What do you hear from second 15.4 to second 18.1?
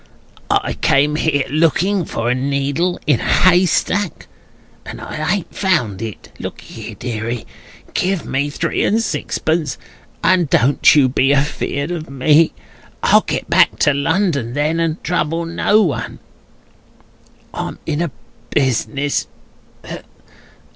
no one. I'm in a